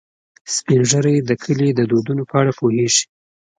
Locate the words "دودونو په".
1.91-2.35